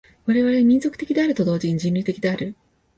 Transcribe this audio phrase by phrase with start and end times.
[0.25, 2.55] 我々は民族的であると同時に人類的である。